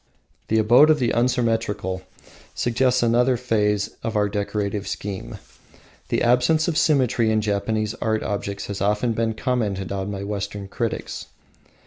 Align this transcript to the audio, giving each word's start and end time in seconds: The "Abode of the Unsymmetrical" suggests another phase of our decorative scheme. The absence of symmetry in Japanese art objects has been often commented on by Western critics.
The 0.47 0.57
"Abode 0.57 0.89
of 0.89 0.97
the 0.97 1.11
Unsymmetrical" 1.13 2.01
suggests 2.55 3.03
another 3.03 3.37
phase 3.37 3.91
of 4.01 4.15
our 4.15 4.29
decorative 4.29 4.87
scheme. 4.87 5.37
The 6.09 6.23
absence 6.23 6.67
of 6.67 6.75
symmetry 6.75 7.29
in 7.31 7.39
Japanese 7.39 7.93
art 8.01 8.23
objects 8.23 8.65
has 8.65 8.79
been 8.79 8.87
often 8.87 9.33
commented 9.35 9.91
on 9.91 10.09
by 10.09 10.23
Western 10.23 10.67
critics. 10.69 11.27